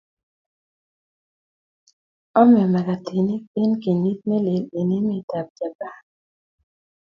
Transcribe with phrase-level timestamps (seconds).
[2.39, 6.01] Ame magatinik eng kenyit nelel eng emetab Japan